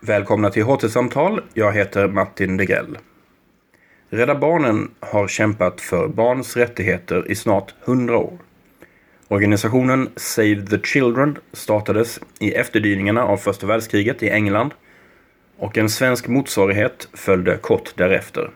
Välkomna 0.00 0.50
till 0.50 0.62
HT-samtal. 0.62 1.40
Jag 1.54 1.72
heter 1.72 2.08
Martin 2.08 2.56
Degrell. 2.56 2.98
Rädda 4.10 4.34
Barnen 4.34 4.90
har 5.00 5.28
kämpat 5.28 5.80
för 5.80 6.08
barns 6.08 6.56
rättigheter 6.56 7.30
i 7.30 7.34
snart 7.34 7.74
100 7.84 8.18
år. 8.18 8.38
Organisationen 9.28 10.08
Save 10.16 10.66
the 10.66 10.78
Children 10.78 11.38
startades 11.52 12.20
i 12.40 12.52
efterdyningarna 12.52 13.24
av 13.24 13.36
första 13.36 13.66
världskriget 13.66 14.22
i 14.22 14.30
England 14.30 14.70
och 15.58 15.78
en 15.78 15.90
svensk 15.90 16.28
motsvarighet 16.28 17.08
följde 17.12 17.56
kort 17.56 17.92
därefter. 17.96 18.50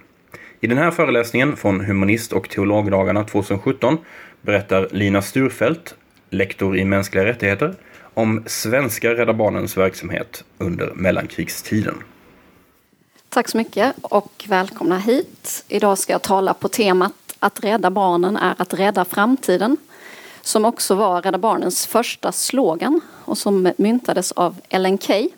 I 0.61 0.67
den 0.67 0.79
här 0.79 0.91
föreläsningen 0.91 1.57
från 1.57 1.81
Humanist 1.81 2.33
och 2.33 2.49
teologdagarna 2.49 3.25
2017 3.25 3.99
berättar 4.43 4.89
Lina 4.91 5.23
Sturfelt, 5.23 5.95
lektor 6.31 6.77
i 6.77 6.85
mänskliga 6.85 7.25
rättigheter, 7.25 7.75
om 8.15 8.43
svenska 8.47 9.11
Rädda 9.11 9.33
Barnens 9.33 9.77
verksamhet 9.77 10.45
under 10.59 10.93
mellankrigstiden. 10.95 12.03
Tack 13.29 13.49
så 13.49 13.57
mycket 13.57 13.95
och 14.03 14.45
välkomna 14.49 14.99
hit. 14.99 15.65
Idag 15.69 15.99
ska 15.99 16.13
jag 16.13 16.23
tala 16.23 16.55
på 16.55 16.69
temat 16.69 17.13
att 17.39 17.65
rädda 17.65 17.91
barnen 17.91 18.37
är 18.37 18.55
att 18.59 18.75
rädda 18.75 19.05
framtiden 19.05 19.77
som 20.43 20.65
också 20.65 20.95
var 20.95 21.23
Rädda 21.23 21.39
Barnens 21.39 21.87
första 21.87 22.33
slogan 22.33 23.01
och 23.25 23.39
som 23.39 23.73
myntades 23.77 24.33
av 24.33 24.57
Ellen 24.69 24.99
Key. 24.99 25.29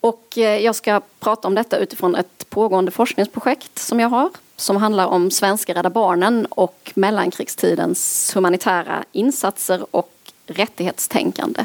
Och 0.00 0.38
eh, 0.38 0.58
jag 0.58 0.74
ska 0.74 1.00
prata 1.20 1.48
om 1.48 1.54
detta 1.54 1.78
utifrån 1.78 2.14
ett 2.14 2.50
pågående 2.50 2.90
forskningsprojekt 2.90 3.78
som 3.78 4.00
jag 4.00 4.08
har 4.08 4.30
som 4.56 4.76
handlar 4.76 5.06
om 5.06 5.30
svenska 5.30 5.74
Rädda 5.74 5.90
Barnen 5.90 6.46
och 6.46 6.92
mellankrigstidens 6.94 8.32
humanitära 8.36 9.04
insatser 9.12 9.86
och 9.90 10.11
rättighetstänkande. 10.46 11.64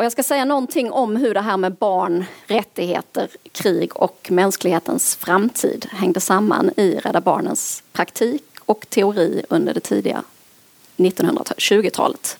Och 0.00 0.04
jag 0.04 0.12
ska 0.12 0.22
säga 0.22 0.44
någonting 0.44 0.92
om 0.92 1.16
hur 1.16 1.34
det 1.34 1.40
här 1.40 1.56
med 1.56 1.74
barn, 1.74 2.24
rättigheter, 2.46 3.28
krig 3.52 3.96
och 3.96 4.28
mänsklighetens 4.30 5.16
framtid 5.16 5.86
hängde 5.90 6.20
samman 6.20 6.70
i 6.76 6.94
Rädda 6.94 7.20
Barnens 7.20 7.82
praktik 7.92 8.44
och 8.60 8.86
teori 8.88 9.42
under 9.48 9.74
det 9.74 9.80
tidiga 9.80 10.22
1920-talet. 10.96 12.38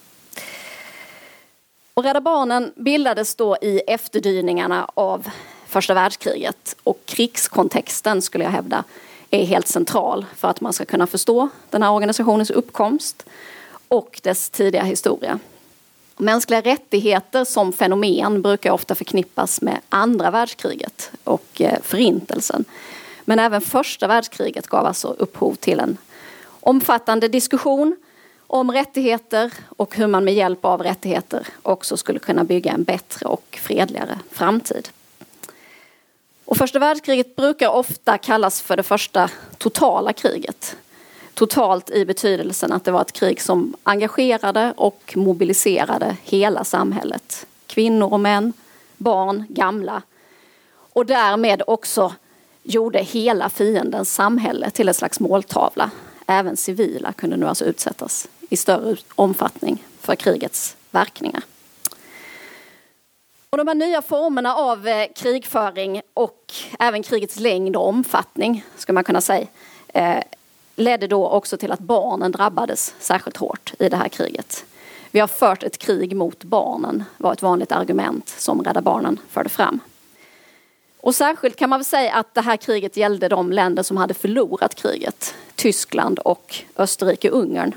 Och 1.95 2.05
Rädda 2.05 2.21
Barnen 2.21 2.73
bildades 2.77 3.35
då 3.35 3.57
i 3.63 3.81
efterdyningarna 3.87 4.91
av 4.95 5.31
första 5.67 5.95
världskriget 5.95 6.77
och 6.83 7.01
krigskontexten 7.05 8.23
skulle 8.23 8.45
jag 8.45 8.51
hävda 8.51 8.85
är 9.31 9.45
helt 9.45 9.69
central 9.69 10.27
för 10.37 10.49
att 10.49 10.61
man 10.61 10.73
ska 10.73 10.85
kunna 10.85 11.07
förstå 11.07 11.49
den 11.71 11.83
här 11.83 11.91
organisationens 11.91 12.51
uppkomst 12.51 13.27
och 13.91 14.21
dess 14.23 14.51
tidiga 14.51 14.83
historia. 14.83 15.39
Mänskliga 16.17 16.61
rättigheter 16.61 17.45
som 17.45 17.73
fenomen 17.73 18.43
brukar 18.43 18.71
ofta 18.71 18.95
förknippas 18.95 19.61
med 19.61 19.81
andra 19.89 20.31
världskriget 20.31 21.11
och 21.25 21.61
eh, 21.61 21.79
förintelsen. 21.83 22.65
Men 23.25 23.39
även 23.39 23.61
första 23.61 24.07
världskriget 24.07 24.67
gav 24.67 24.87
alltså 24.87 25.15
upphov 25.19 25.55
till 25.55 25.81
en 25.81 25.97
omfattande 26.61 27.29
diskussion 27.29 27.97
om 28.47 28.73
rättigheter 28.73 29.53
och 29.77 29.97
hur 29.97 30.07
man 30.07 30.25
med 30.25 30.35
hjälp 30.35 30.65
av 30.65 30.83
rättigheter 30.83 31.47
också 31.63 31.97
skulle 31.97 32.19
kunna 32.19 32.45
bygga 32.45 32.73
en 32.73 32.85
bättre 32.85 33.27
och 33.27 33.59
fredligare 33.63 34.19
framtid. 34.31 34.89
Och 36.45 36.57
första 36.57 36.79
världskriget 36.79 37.37
brukar 37.37 37.69
ofta 37.69 38.19
kallas 38.19 38.61
för 38.61 38.77
det 38.77 38.83
första 38.83 39.31
totala 39.59 40.13
kriget. 40.13 40.77
Totalt 41.41 41.91
i 41.91 42.05
betydelsen 42.05 42.73
att 42.73 42.85
det 42.85 42.91
var 42.91 43.01
ett 43.01 43.13
krig 43.13 43.41
som 43.41 43.77
engagerade 43.83 44.75
och 44.77 45.15
mobiliserade 45.17 46.17
hela 46.23 46.65
samhället. 46.65 47.47
Kvinnor 47.67 48.13
och 48.13 48.21
män, 48.21 48.53
barn, 48.97 49.45
gamla. 49.49 50.03
Och 50.73 51.07
därmed 51.07 51.63
också 51.67 52.15
gjorde 52.63 52.99
hela 52.99 53.49
fiendens 53.49 54.15
samhälle 54.15 54.71
till 54.71 54.89
en 54.89 54.95
slags 54.95 55.21
måltavla. 55.21 55.91
Även 56.27 56.57
civila 56.57 57.13
kunde 57.13 57.37
nu 57.37 57.47
alltså 57.47 57.65
utsättas 57.65 58.29
i 58.49 58.57
större 58.57 58.97
omfattning 59.15 59.85
för 60.01 60.15
krigets 60.15 60.77
verkningar. 60.91 61.43
Och 63.51 63.59
de 63.59 63.69
här 63.69 63.75
nya 63.75 64.03
formerna 64.03 64.55
av 64.55 64.89
eh, 64.89 65.07
krigföring 65.17 66.03
och 66.15 66.53
även 66.79 67.03
krigets 67.03 67.41
längd 67.41 67.77
och 67.77 67.89
omfattning, 67.89 68.65
ska 68.77 68.93
man 68.93 69.05
kunna 69.05 69.21
säga, 69.21 69.47
eh, 69.89 70.23
ledde 70.81 71.07
då 71.07 71.29
också 71.29 71.57
till 71.57 71.73
att 71.73 71.81
barnen 71.81 72.33
drabbades 72.33 72.95
särskilt 72.99 73.37
hårt 73.37 73.75
i 73.79 73.89
det 73.89 73.97
här 73.97 74.09
kriget. 74.09 74.65
Vi 75.11 75.21
har 75.21 75.27
fört 75.27 75.63
ett 75.63 75.79
krig 75.79 76.17
mot 76.17 76.45
barnen 76.45 77.05
var 77.17 77.33
ett 77.33 77.43
vanligt 77.43 77.73
argument 77.73 78.29
som 78.29 78.63
Rädda 78.63 78.81
Barnen 78.81 79.19
förde 79.29 79.49
fram. 79.49 79.81
Och 81.01 81.15
särskilt 81.15 81.57
kan 81.57 81.71
man 81.71 81.79
väl 81.79 81.85
säga 81.85 82.15
att 82.15 82.35
det 82.35 82.41
här 82.41 82.57
kriget 82.57 82.97
gällde 82.97 83.29
de 83.29 83.53
länder 83.53 83.83
som 83.83 83.97
hade 83.97 84.15
förlorat 84.15 84.75
kriget. 84.75 85.35
Tyskland 85.55 86.19
och 86.19 86.57
Österrike-Ungern. 86.77 87.73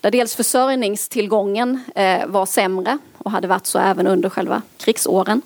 Där 0.00 0.10
dels 0.10 0.34
försörjningstillgången 0.34 1.80
eh, 1.94 2.26
var 2.26 2.46
sämre 2.46 2.98
och 3.18 3.30
hade 3.30 3.48
varit 3.48 3.66
så 3.66 3.78
även 3.78 4.06
under 4.06 4.30
själva 4.30 4.62
krigsåren. 4.76 5.42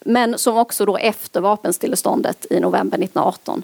Men 0.00 0.38
som 0.38 0.56
också 0.56 0.86
då 0.86 0.96
efter 0.96 1.40
vapenstilleståndet 1.40 2.46
i 2.50 2.60
november 2.60 2.98
1918 2.98 3.62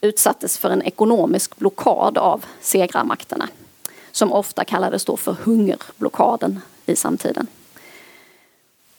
utsattes 0.00 0.58
för 0.58 0.70
en 0.70 0.82
ekonomisk 0.82 1.56
blockad 1.56 2.18
av 2.18 2.44
segrarmakterna 2.60 3.48
som 4.12 4.32
ofta 4.32 4.64
kallades 4.64 5.04
då 5.04 5.16
för 5.16 5.32
hungerblockaden 5.32 6.60
i 6.86 6.96
samtiden. 6.96 7.46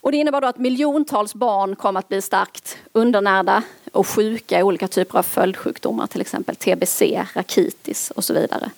Och 0.01 0.11
det 0.11 0.17
innebar 0.17 0.41
då 0.41 0.47
att 0.47 0.57
miljontals 0.57 1.33
barn 1.33 1.75
kom 1.75 1.97
att 1.97 2.07
bli 2.07 2.21
starkt 2.21 2.77
undernärda 2.91 3.63
och 3.91 4.07
sjuka 4.07 4.59
i 4.59 4.63
olika 4.63 4.87
typer 4.87 5.19
av 5.19 5.23
följdsjukdomar, 5.23 6.07
till 6.07 6.21
exempel 6.21 6.55
tbc, 6.55 7.01
rakitis 7.33 8.11
och 8.11 8.23
så 8.23 8.33
vidare. 8.33 8.71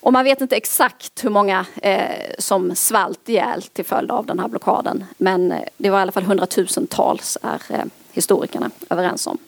Och 0.00 0.12
man 0.12 0.24
vet 0.24 0.40
inte 0.40 0.56
exakt 0.56 1.24
hur 1.24 1.30
många 1.30 1.66
eh, 1.82 2.34
som 2.38 2.74
svalt 2.74 3.28
ihjäl 3.28 3.62
till 3.62 3.84
följd 3.84 4.10
av 4.10 4.26
den 4.26 4.38
här 4.38 4.48
blockaden. 4.48 5.04
Men 5.18 5.52
eh, 5.52 5.62
det 5.76 5.90
var 5.90 5.98
i 5.98 6.02
alla 6.02 6.12
fall 6.12 6.22
hundratusentals 6.22 7.38
är 7.42 7.62
eh, 7.68 7.84
historikerna 8.12 8.70
överens 8.90 9.26
om. 9.26 9.38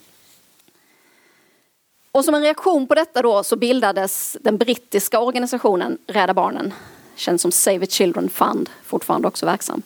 Och 2.18 2.24
som 2.24 2.34
en 2.34 2.42
reaktion 2.42 2.86
på 2.86 2.94
detta 2.94 3.22
då 3.22 3.42
så 3.44 3.56
bildades 3.56 4.36
den 4.40 4.56
brittiska 4.56 5.20
organisationen 5.20 5.98
Rädda 6.06 6.34
Barnen, 6.34 6.74
känd 7.16 7.40
som 7.40 7.52
Save 7.52 7.78
the 7.78 7.86
Children 7.86 8.28
Fund, 8.28 8.70
fortfarande 8.84 9.28
också 9.28 9.46
verksam, 9.46 9.82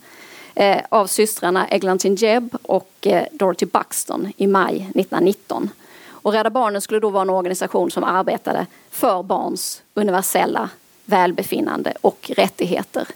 eh, 0.55 0.79
av 0.89 1.07
systrarna 1.07 1.69
Eglantin 1.69 2.15
Jebb 2.15 2.57
och 2.63 2.93
eh, 3.01 3.25
Dorothy 3.33 3.67
Buxton 3.67 4.33
i 4.37 4.47
maj 4.47 4.75
1919. 4.75 5.71
Och 6.09 6.33
Rädda 6.33 6.51
Barnen 6.51 6.81
skulle 6.81 7.01
då 7.01 7.11
vara 7.11 7.23
en 7.23 7.31
organisation 7.31 7.91
som 7.91 8.05
arbetade 8.05 8.67
för 8.91 9.23
barns 9.23 9.83
universella 9.95 10.71
välbefinnande 11.05 11.95
och 12.01 12.31
rättigheter. 12.37 13.09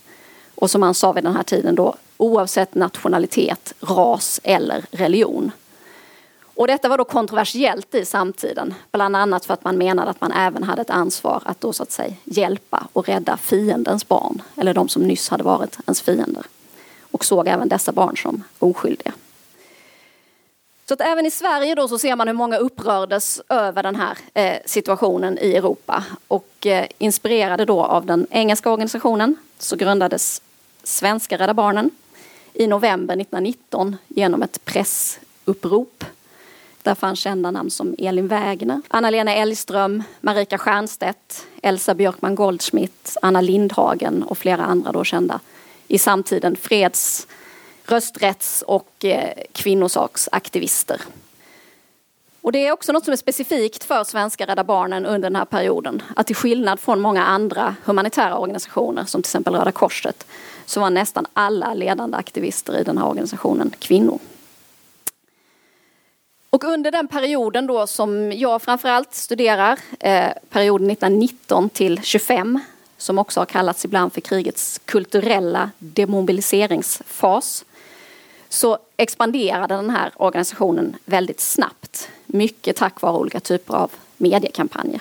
Och 0.55 0.71
som 0.71 0.81
man 0.81 0.95
sa 0.95 1.13
vid 1.13 1.25
den 1.25 1.37
här 1.37 1.43
tiden 1.43 1.75
då, 1.75 1.95
oavsett 2.17 2.75
nationalitet, 2.75 3.75
ras 3.81 4.41
eller 4.45 4.85
religion. 4.91 5.51
Och 6.57 6.67
detta 6.67 6.89
var 6.89 6.99
då 6.99 7.05
kontroversiellt 7.05 7.95
i 7.95 8.05
samtiden, 8.05 8.75
bland 8.93 9.17
annat 9.17 9.45
för 9.45 9.55
att 9.55 9.65
man 9.65 9.79
menade 9.79 10.11
att 10.11 10.21
man 10.21 10.33
även 10.33 10.63
hade 10.63 10.83
ett 10.83 10.91
ansvar 10.91 11.43
att 11.45 11.61
då 11.61 11.73
så 11.73 11.83
att 11.83 11.93
säga 11.93 12.15
hjälpa 12.25 12.89
och 12.93 13.09
rädda 13.09 13.37
fiendens 13.37 14.09
barn, 14.09 14.43
eller 14.57 14.75
de 14.75 14.89
som 14.89 15.03
nyss 15.03 15.29
hade 15.29 15.45
varit 15.45 15.79
ens 15.87 16.03
fiender. 16.03 16.47
Och 17.11 17.25
såg 17.25 17.49
även 17.49 17.69
dessa 17.69 17.93
barn 17.93 18.17
som 18.17 18.43
oskyldiga. 18.59 19.13
Så 20.89 20.95
att 20.95 21.01
även 21.01 21.27
i 21.27 21.31
Sverige 21.31 21.75
då 21.75 21.89
så 21.89 21.99
ser 21.99 22.17
man 22.17 22.29
hur 22.29 22.35
många 22.35 22.59
upprördes 22.59 23.41
över 23.49 23.83
den 23.83 23.97
här 23.97 24.19
eh, 24.35 24.59
situationen 24.67 25.39
i 25.39 25.57
Europa. 25.57 26.05
Och 26.29 26.67
eh, 26.67 26.87
inspirerade 26.99 27.65
då 27.65 27.85
av 27.85 28.07
den 28.07 28.27
engelska 28.31 28.71
organisationen 28.71 29.37
så 29.59 29.77
grundades 29.77 30.43
Svenska 30.83 31.39
Rädda 31.39 31.55
Barnen 31.55 31.91
i 32.53 32.67
november 32.67 33.15
1919 33.15 33.97
genom 34.09 34.43
ett 34.43 34.65
pressupprop. 34.65 36.05
Där 36.87 36.95
fanns 36.95 37.19
kända 37.19 37.51
namn 37.51 37.71
som 37.71 37.95
Elin 37.99 38.29
Wägner, 38.29 38.83
Anna-Lena 38.89 39.35
Elgström, 39.35 40.03
Marika 40.21 40.59
Stiernstedt, 40.59 41.47
Elsa 41.63 41.95
Björkman 41.95 42.35
Goldschmidt, 42.35 43.17
Anna 43.23 43.41
Lindhagen 43.41 44.23
och 44.23 44.39
flera 44.39 44.65
andra 44.65 44.93
då 44.93 45.05
kända 45.05 45.41
i 45.89 45.99
samtiden 45.99 46.57
freds 46.57 47.27
rösträtts 47.85 48.63
och 48.67 49.05
eh, 49.05 49.31
kvinnosaksaktivister. 49.53 51.01
Och 52.41 52.53
det 52.53 52.67
är 52.67 52.73
också 52.73 52.93
något 52.93 53.05
som 53.05 53.13
är 53.13 53.17
specifikt 53.17 53.85
för 53.85 54.05
svenska 54.05 54.47
Rädda 54.47 54.65
Barnen 54.65 55.07
under 55.07 55.31
den 55.31 55.37
här 55.37 55.45
perioden. 55.45 56.03
Att 56.17 56.27
till 56.27 56.37
skillnad 56.37 56.81
från 56.81 57.01
många 57.01 57.25
andra 57.25 57.77
humanitära 57.85 58.39
organisationer 58.39 59.05
som 59.05 59.23
till 59.23 59.29
exempel 59.29 59.55
Röda 59.55 59.73
Korset 59.73 60.27
så 60.67 60.81
var 60.81 60.91
nästan 60.91 61.27
alla 61.33 61.75
ledande 61.75 62.17
aktivister 62.17 62.79
i 62.79 62.85
den 62.85 62.99
här 62.99 63.07
organisationen 63.07 63.73
kvinnor. 63.79 64.19
Och 66.57 66.65
under 66.65 66.91
den 66.91 67.09
perioden 67.09 67.67
då 67.67 67.87
som 67.87 68.33
jag 68.33 68.63
framförallt 68.63 69.15
studerar, 69.15 69.79
eh, 70.01 70.31
perioden 70.51 70.91
1919 70.91 71.69
till 71.69 72.01
25 72.03 72.61
som 72.99 73.19
också 73.19 73.41
har 73.41 73.47
kallats 73.47 73.85
ibland 73.85 74.13
för 74.13 74.21
krigets 74.21 74.81
kulturella 74.85 75.71
demobiliseringsfas 75.79 77.65
så 78.49 78.79
expanderade 78.97 79.75
den 79.75 79.91
här 79.91 80.13
organisationen 80.17 80.97
väldigt 81.05 81.41
snabbt. 81.41 82.09
Mycket 82.27 82.77
tack 82.77 83.01
vare 83.01 83.17
olika 83.17 83.41
typer 83.41 83.75
av 83.75 83.91
mediekampanjer. 84.17 85.01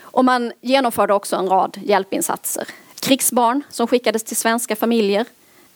Och 0.00 0.24
man 0.24 0.52
genomförde 0.60 1.14
också 1.14 1.36
en 1.36 1.48
rad 1.48 1.78
hjälpinsatser. 1.82 2.68
Krigsbarn 3.00 3.62
som 3.70 3.86
skickades 3.86 4.22
till 4.22 4.36
svenska 4.36 4.76
familjer, 4.76 5.26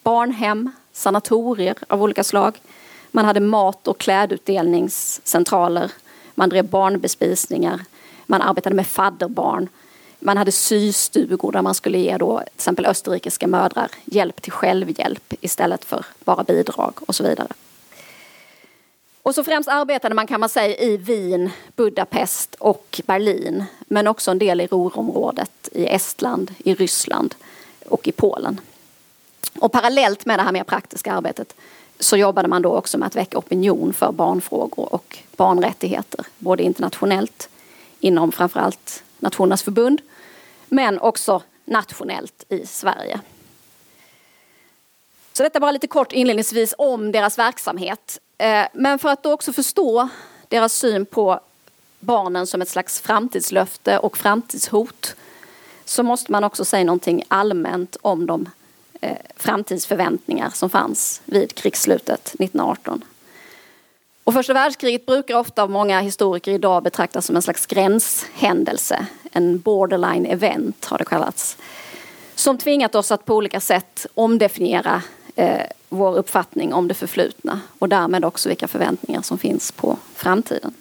barnhem, 0.02 0.70
sanatorier 0.92 1.76
av 1.88 2.02
olika 2.02 2.24
slag. 2.24 2.60
Man 3.14 3.24
hade 3.24 3.40
mat 3.40 3.88
och 3.88 3.98
klädutdelningscentraler. 3.98 5.92
Man 6.34 6.48
drev 6.48 6.68
barnbespisningar. 6.68 7.80
Man 8.26 8.42
arbetade 8.42 8.76
med 8.76 8.86
fadderbarn. 8.86 9.68
Man 10.18 10.36
hade 10.36 10.52
systugor 10.52 11.52
där 11.52 11.62
man 11.62 11.74
skulle 11.74 11.98
ge 11.98 12.16
då, 12.16 12.38
till 12.38 12.48
exempel 12.54 12.86
österrikiska 12.86 13.46
mödrar 13.46 13.90
hjälp 14.04 14.42
till 14.42 14.52
självhjälp 14.52 15.34
istället 15.40 15.84
för 15.84 16.06
bara 16.24 16.44
bidrag 16.44 16.94
och 17.06 17.14
så 17.14 17.24
vidare. 17.24 17.48
Och 19.22 19.34
så 19.34 19.44
främst 19.44 19.68
arbetade 19.68 20.14
man 20.14 20.26
kan 20.26 20.40
man 20.40 20.48
säga 20.48 20.76
i 20.76 20.96
Wien, 20.96 21.50
Budapest 21.76 22.54
och 22.54 23.00
Berlin 23.06 23.64
men 23.86 24.06
också 24.06 24.30
en 24.30 24.38
del 24.38 24.60
i 24.60 24.66
Ruhrområdet, 24.66 25.68
i 25.72 25.86
Estland, 25.86 26.54
i 26.58 26.74
Ryssland 26.74 27.34
och 27.86 28.08
i 28.08 28.12
Polen. 28.12 28.60
Och 29.58 29.72
parallellt 29.72 30.26
med 30.26 30.38
det 30.38 30.42
här 30.42 30.52
mer 30.52 30.64
praktiska 30.64 31.12
arbetet 31.12 31.54
så 31.98 32.16
jobbade 32.16 32.48
man 32.48 32.62
då 32.62 32.76
också 32.76 32.98
med 32.98 33.06
att 33.06 33.16
väcka 33.16 33.38
opinion 33.38 33.92
för 33.92 34.12
barnfrågor 34.12 34.94
och 34.94 35.18
barnrättigheter, 35.36 36.26
både 36.38 36.62
internationellt 36.62 37.48
inom 38.00 38.32
framförallt 38.32 39.04
Nationernas 39.18 39.62
förbund 39.62 40.00
men 40.68 41.00
också 41.00 41.42
nationellt 41.64 42.44
i 42.48 42.66
Sverige. 42.66 43.20
Så 45.32 45.42
detta 45.42 45.60
bara 45.60 45.72
lite 45.72 45.86
kort 45.86 46.12
inledningsvis 46.12 46.74
om 46.78 47.12
deras 47.12 47.38
verksamhet. 47.38 48.20
Eh, 48.38 48.66
men 48.72 48.98
för 48.98 49.08
att 49.08 49.22
då 49.22 49.32
också 49.32 49.52
förstå 49.52 50.08
deras 50.48 50.74
syn 50.74 51.06
på 51.06 51.40
barnen 52.00 52.46
som 52.46 52.62
ett 52.62 52.68
slags 52.68 53.00
framtidslöfte 53.00 53.98
och 53.98 54.16
framtidshot 54.16 55.16
så 55.84 56.02
måste 56.02 56.32
man 56.32 56.44
också 56.44 56.64
säga 56.64 56.84
någonting 56.84 57.24
allmänt 57.28 57.96
om 58.02 58.26
de 58.26 58.50
eh, 59.00 59.16
framtidsförväntningar 59.36 60.50
som 60.50 60.70
fanns 60.70 61.22
vid 61.24 61.54
krigsslutet 61.54 62.26
1918. 62.26 63.04
Och 64.24 64.34
första 64.34 64.52
världskriget 64.52 65.06
brukar 65.06 65.38
ofta 65.38 65.62
av 65.62 65.70
många 65.70 66.00
historiker 66.00 66.52
idag 66.52 66.82
betraktas 66.82 67.26
som 67.26 67.36
en 67.36 67.42
slags 67.42 67.66
gränshändelse. 67.66 69.06
En 69.32 69.58
borderline 69.58 70.26
event 70.26 70.84
har 70.84 70.98
det 70.98 71.04
kallats. 71.04 71.56
Som 72.34 72.58
tvingat 72.58 72.94
oss 72.94 73.12
att 73.12 73.24
på 73.24 73.34
olika 73.34 73.60
sätt 73.60 74.06
omdefiniera 74.14 75.02
eh, 75.36 75.66
vår 75.88 76.16
uppfattning 76.16 76.74
om 76.74 76.88
det 76.88 76.94
förflutna 76.94 77.60
och 77.78 77.88
därmed 77.88 78.24
också 78.24 78.48
vilka 78.48 78.68
förväntningar 78.68 79.22
som 79.22 79.38
finns 79.38 79.72
på 79.72 79.96
framtiden. 80.14 80.74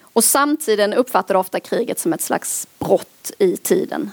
Och 0.00 0.24
samtiden 0.24 0.94
uppfattade 0.94 1.38
ofta 1.38 1.60
kriget 1.60 1.98
som 1.98 2.12
ett 2.12 2.22
slags 2.22 2.66
brott 2.78 3.32
i 3.38 3.56
tiden. 3.56 4.10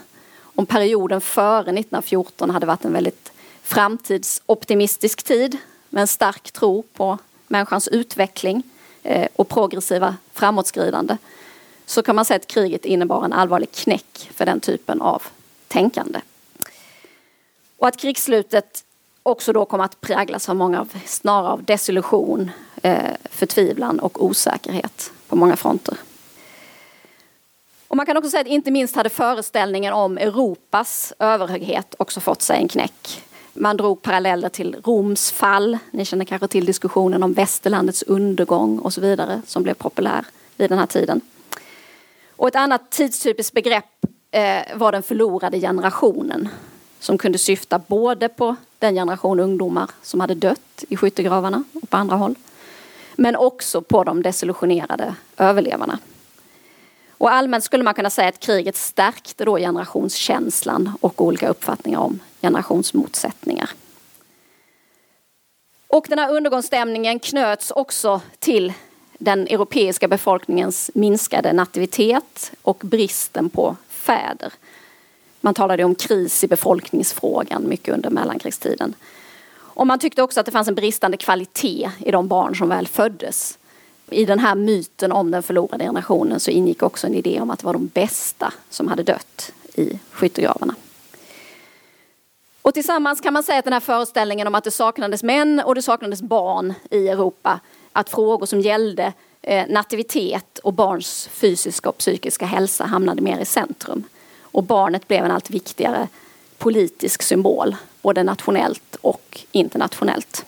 Om 0.55 0.65
perioden 0.65 1.21
före 1.21 1.59
1914 1.61 2.49
hade 2.49 2.65
varit 2.65 2.85
en 2.85 2.93
väldigt 2.93 3.31
framtidsoptimistisk 3.63 5.23
tid 5.23 5.57
med 5.89 6.01
en 6.01 6.07
stark 6.07 6.51
tro 6.51 6.83
på 6.93 7.17
människans 7.47 7.87
utveckling 7.87 8.63
eh, 9.03 9.27
och 9.35 9.49
progressiva 9.49 10.15
framåtskridande 10.33 11.17
så 11.85 12.03
kan 12.03 12.15
man 12.15 12.25
säga 12.25 12.35
att 12.35 12.47
kriget 12.47 12.85
innebar 12.85 13.25
en 13.25 13.33
allvarlig 13.33 13.71
knäck 13.71 14.29
för 14.33 14.45
den 14.45 14.59
typen 14.59 15.01
av 15.01 15.23
tänkande. 15.67 16.19
Och 17.77 17.87
att 17.87 17.97
krigsslutet 17.97 18.83
också 19.23 19.53
då 19.53 19.65
kom 19.65 19.81
att 19.81 20.01
präglas 20.01 20.49
av 20.49 20.55
många 20.55 20.81
av, 20.81 20.89
snarare 21.05 21.51
av 21.51 21.63
desillusion, 21.63 22.51
eh, 22.83 23.15
förtvivlan 23.23 23.99
och 23.99 24.25
osäkerhet 24.25 25.11
på 25.27 25.35
många 25.35 25.55
fronter. 25.55 25.97
Och 27.91 27.97
man 27.97 28.05
kan 28.05 28.17
också 28.17 28.29
säga 28.29 28.41
att 28.41 28.47
inte 28.47 28.71
minst 28.71 28.95
hade 28.95 29.09
föreställningen 29.09 29.93
om 29.93 30.17
Europas 30.17 31.13
överhöghet 31.19 31.95
också 31.97 32.19
fått 32.19 32.41
sig 32.41 32.57
en 32.57 32.67
knäck. 32.67 33.23
Man 33.53 33.77
drog 33.77 34.01
paralleller 34.01 34.49
till 34.49 34.75
Roms 34.83 35.31
fall. 35.31 35.77
Ni 35.91 36.05
känner 36.05 36.25
kanske 36.25 36.47
till 36.47 36.65
diskussionen 36.65 37.23
om 37.23 37.33
västerlandets 37.33 38.03
undergång 38.03 38.79
och 38.79 38.93
så 38.93 39.01
vidare 39.01 39.41
som 39.47 39.63
blev 39.63 39.73
populär 39.73 40.25
vid 40.57 40.69
den 40.69 40.79
här 40.79 40.85
tiden. 40.85 41.21
Och 42.35 42.47
ett 42.47 42.55
annat 42.55 42.91
tidstypiskt 42.91 43.53
begrepp 43.53 44.05
eh, 44.31 44.77
var 44.77 44.91
den 44.91 45.03
förlorade 45.03 45.59
generationen 45.59 46.49
som 46.99 47.17
kunde 47.17 47.37
syfta 47.37 47.79
både 47.87 48.29
på 48.29 48.55
den 48.79 48.95
generation 48.95 49.39
ungdomar 49.39 49.89
som 50.01 50.19
hade 50.19 50.35
dött 50.35 50.83
i 50.89 50.95
skyttegravarna 50.95 51.63
och 51.73 51.89
på 51.89 51.97
andra 51.97 52.15
håll 52.15 52.35
men 53.15 53.35
också 53.35 53.81
på 53.81 54.03
de 54.03 54.23
desillusionerade 54.23 55.15
överlevarna. 55.37 55.99
Och 57.21 57.33
allmänt 57.33 57.63
skulle 57.63 57.83
man 57.83 57.93
kunna 57.93 58.09
säga 58.09 58.29
att 58.29 58.39
kriget 58.39 58.75
stärkte 58.75 59.45
då 59.45 59.57
generationskänslan 59.57 60.91
och 61.01 61.21
olika 61.21 61.49
uppfattningar 61.49 61.99
om 61.99 62.19
generationsmotsättningar. 62.41 63.69
Och 65.87 66.05
den 66.09 66.19
här 66.19 66.31
undergångsstämningen 66.33 67.19
knöts 67.19 67.71
också 67.71 68.21
till 68.39 68.73
den 69.17 69.47
europeiska 69.47 70.07
befolkningens 70.07 70.91
minskade 70.93 71.53
nativitet 71.53 72.51
och 72.61 72.77
bristen 72.83 73.49
på 73.49 73.75
fäder. 73.89 74.53
Man 75.41 75.53
talade 75.53 75.83
om 75.83 75.95
kris 75.95 76.43
i 76.43 76.47
befolkningsfrågan 76.47 77.69
mycket 77.69 77.93
under 77.93 78.09
mellankrigstiden. 78.09 78.93
Och 79.53 79.87
man 79.87 79.99
tyckte 79.99 80.23
också 80.23 80.39
att 80.39 80.45
det 80.45 80.51
fanns 80.51 80.67
en 80.67 80.75
bristande 80.75 81.17
kvalitet 81.17 81.91
i 81.99 82.11
de 82.11 82.27
barn 82.27 82.55
som 82.55 82.69
väl 82.69 82.87
föddes. 82.87 83.57
I 84.11 84.25
den 84.25 84.39
här 84.39 84.55
myten 84.55 85.11
om 85.11 85.31
den 85.31 85.43
förlorade 85.43 85.83
generationen 85.83 86.39
så 86.39 86.51
ingick 86.51 86.83
också 86.83 87.07
en 87.07 87.13
idé 87.13 87.41
om 87.41 87.49
att 87.49 87.59
det 87.59 87.65
var 87.65 87.73
de 87.73 87.87
bästa 87.87 88.53
som 88.69 88.87
hade 88.87 89.03
dött 89.03 89.51
i 89.75 89.99
skyttegravarna. 90.11 90.75
Och 92.61 92.73
tillsammans 92.73 93.21
kan 93.21 93.33
man 93.33 93.43
säga 93.43 93.59
att 93.59 93.65
den 93.65 93.73
här 93.73 93.79
föreställningen 93.79 94.47
om 94.47 94.55
att 94.55 94.63
det 94.63 94.71
saknades 94.71 95.23
män 95.23 95.61
och 95.65 95.75
det 95.75 95.81
saknades 95.81 96.21
barn 96.21 96.73
i 96.89 97.07
Europa, 97.07 97.59
att 97.91 98.09
frågor 98.09 98.45
som 98.45 98.61
gällde 98.61 99.13
eh, 99.41 99.67
nativitet 99.69 100.59
och 100.59 100.73
barns 100.73 101.27
fysiska 101.31 101.89
och 101.89 101.97
psykiska 101.97 102.45
hälsa 102.45 102.85
hamnade 102.85 103.21
mer 103.21 103.39
i 103.39 103.45
centrum. 103.45 104.03
Och 104.41 104.63
barnet 104.63 105.07
blev 105.07 105.25
en 105.25 105.31
allt 105.31 105.49
viktigare 105.49 106.07
politisk 106.57 107.21
symbol, 107.21 107.75
både 108.01 108.23
nationellt 108.23 108.95
och 109.01 109.39
internationellt. 109.51 110.45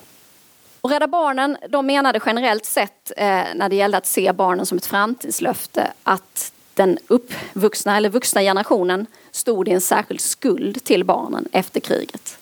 Och 0.86 0.90
Rädda 0.90 1.08
Barnen 1.08 1.58
de 1.70 1.86
menade 1.86 2.20
generellt 2.26 2.66
sett 2.66 3.12
eh, 3.18 3.44
när 3.56 3.70
det 3.70 3.76
gällde 3.76 3.98
att 3.98 4.06
se 4.06 4.32
barnen 4.32 4.66
som 4.66 4.78
ett 4.78 4.86
framtidslöfte 4.86 5.94
att 6.04 6.52
den 6.74 6.98
uppvuxna 7.08 7.98
eller 7.98 8.10
vuxna 8.10 8.42
generationen 8.42 9.06
stod 9.32 9.68
i 9.68 9.72
en 9.72 9.82
särskild 9.82 10.22
skuld 10.22 10.84
till 10.84 11.04
barnen 11.04 11.48
efter 11.52 11.80
kriget. 11.80 12.38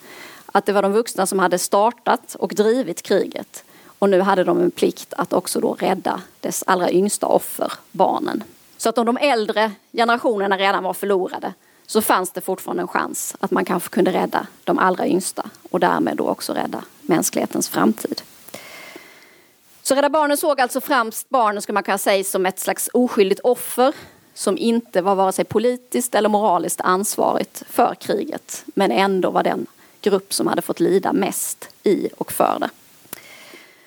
Att 0.45 0.65
det 0.65 0.73
var 0.73 0.81
de 0.81 0.91
vuxna 0.91 1.25
som 1.25 1.39
hade 1.39 1.59
startat 1.59 2.35
och 2.35 2.55
drivit 2.55 3.01
kriget 3.01 3.63
och 3.99 4.09
nu 4.09 4.21
hade 4.21 4.43
de 4.43 4.61
en 4.61 4.71
plikt 4.71 5.13
att 5.13 5.33
också 5.33 5.59
då 5.59 5.73
rädda 5.73 6.21
dess 6.39 6.63
allra 6.67 6.91
yngsta 6.91 7.27
offer, 7.27 7.73
barnen. 7.91 8.43
Så 8.77 8.89
att 8.89 8.97
om 8.97 9.05
de 9.05 9.17
äldre 9.17 9.71
generationerna 9.91 10.57
redan 10.57 10.83
var 10.83 10.93
förlorade 10.93 11.53
så 11.85 12.01
fanns 12.01 12.31
det 12.31 12.41
fortfarande 12.41 12.81
en 12.81 12.87
chans 12.87 13.35
att 13.39 13.51
man 13.51 13.65
kanske 13.65 13.89
kunde 13.89 14.11
rädda 14.11 14.47
de 14.63 14.77
allra 14.79 15.07
yngsta 15.07 15.49
och 15.71 15.79
därmed 15.79 16.17
då 16.17 16.27
också 16.27 16.53
rädda 16.53 16.83
mänsklighetens 17.01 17.69
framtid. 17.69 18.21
Så 19.91 19.95
Rädda 19.95 20.09
Barnen 20.09 20.37
såg 20.37 20.61
alltså 20.61 20.81
främst 20.81 21.29
barnen 21.29 21.61
skulle 21.61 21.73
man 21.73 21.83
kunna 21.83 21.97
säga 21.97 22.23
som 22.23 22.45
ett 22.45 22.59
slags 22.59 22.89
oskyldigt 22.93 23.41
offer 23.43 23.95
som 24.33 24.57
inte 24.57 25.01
var 25.01 25.15
vare 25.15 25.31
sig 25.31 25.45
politiskt 25.45 26.15
eller 26.15 26.29
moraliskt 26.29 26.81
ansvarigt 26.81 27.63
för 27.69 27.95
kriget 27.95 28.63
men 28.65 28.91
ändå 28.91 29.29
var 29.29 29.43
den 29.43 29.65
grupp 30.01 30.33
som 30.33 30.47
hade 30.47 30.61
fått 30.61 30.79
lida 30.79 31.13
mest 31.13 31.69
i 31.83 32.09
och 32.17 32.31
för 32.31 32.57
det. 32.59 32.69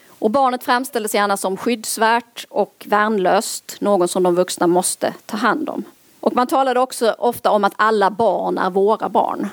Och 0.08 0.30
barnet 0.30 0.64
framställdes 0.64 1.14
gärna 1.14 1.36
som 1.36 1.56
skyddsvärt 1.56 2.46
och 2.50 2.86
värnlöst, 2.88 3.76
någon 3.80 4.08
som 4.08 4.22
de 4.22 4.34
vuxna 4.34 4.66
måste 4.66 5.14
ta 5.26 5.36
hand 5.36 5.68
om. 5.68 5.84
Och 6.20 6.34
man 6.34 6.46
talade 6.46 6.80
också 6.80 7.14
ofta 7.18 7.50
om 7.50 7.64
att 7.64 7.74
alla 7.76 8.10
barn 8.10 8.58
är 8.58 8.70
våra 8.70 9.08
barn. 9.08 9.48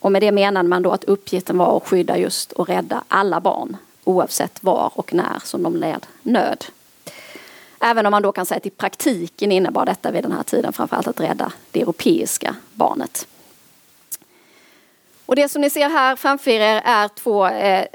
Och 0.00 0.12
med 0.12 0.22
det 0.22 0.32
menade 0.32 0.68
man 0.68 0.82
då 0.82 0.90
att 0.90 1.04
uppgiften 1.04 1.58
var 1.58 1.76
att 1.76 1.88
skydda 1.88 2.18
just 2.18 2.52
och 2.52 2.68
rädda 2.68 3.04
alla 3.08 3.40
barn 3.40 3.76
oavsett 4.06 4.62
var 4.62 4.90
och 4.94 5.14
när 5.14 5.38
som 5.44 5.62
de 5.62 5.76
led 5.76 6.06
nöd. 6.22 6.64
Även 7.80 8.06
om 8.06 8.10
man 8.10 8.22
då 8.22 8.32
kan 8.32 8.46
säga 8.46 8.56
att 8.56 8.66
i 8.66 8.70
praktiken 8.70 9.52
innebar 9.52 9.86
detta 9.86 10.10
vid 10.10 10.24
den 10.24 10.32
här 10.32 10.42
tiden 10.42 10.72
framförallt 10.72 11.06
att 11.06 11.20
rädda 11.20 11.52
det 11.70 11.82
europeiska 11.82 12.56
barnet. 12.72 13.26
Och 15.26 15.36
det 15.36 15.48
som 15.48 15.62
ni 15.62 15.70
ser 15.70 15.88
här 15.88 16.16
framför 16.16 16.50
er 16.50 16.82
är 16.84 17.08
två 17.08 17.46
eh, 17.46 17.86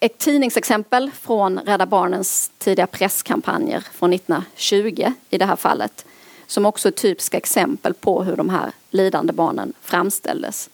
ett 0.00 0.18
tidningsexempel 0.18 1.10
från 1.20 1.58
Rädda 1.58 1.86
Barnens 1.86 2.50
tidiga 2.58 2.86
presskampanjer 2.86 3.80
från 3.92 4.12
1920 4.12 5.12
i 5.30 5.38
det 5.38 5.44
här 5.44 5.56
fallet. 5.56 6.04
Som 6.46 6.66
också 6.66 6.88
är 6.88 6.92
typiska 6.92 7.36
exempel 7.36 7.94
på 7.94 8.22
hur 8.22 8.36
de 8.36 8.48
här 8.48 8.72
lidande 8.90 9.32
barnen 9.32 9.72
framställdes. 9.80 10.70